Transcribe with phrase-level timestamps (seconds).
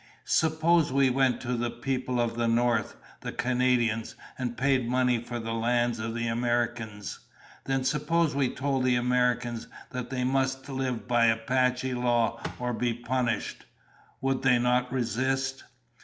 [0.25, 5.39] Suppose we went to the people of the north, the Canadians, and paid money for
[5.39, 7.19] the lands of the Americans.
[7.65, 12.95] Then suppose we told the Americans that they must live by Apache laws or be
[12.95, 13.65] punished.
[14.21, 15.65] Would they not resist?"